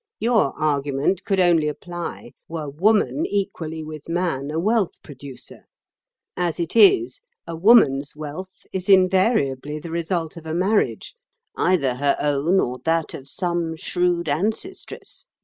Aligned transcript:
Your 0.19 0.57
argument 0.59 1.25
could 1.25 1.39
only 1.39 1.67
apply 1.67 2.31
were 2.47 2.67
woman 2.67 3.23
equally 3.27 3.83
with 3.83 4.09
man 4.09 4.49
a 4.49 4.57
wealth 4.59 4.99
producer. 5.03 5.67
As 6.35 6.59
it 6.59 6.75
is, 6.75 7.21
a 7.45 7.55
woman's 7.55 8.15
wealth 8.15 8.65
is 8.73 8.89
invariably 8.89 9.77
the 9.77 9.91
result 9.91 10.37
of 10.37 10.47
a 10.47 10.55
marriage, 10.55 11.13
either 11.55 11.93
her 11.93 12.17
own 12.19 12.59
or 12.59 12.79
that 12.83 13.13
of 13.13 13.29
some 13.29 13.75
shrewd 13.75 14.27
ancestress. 14.27 15.27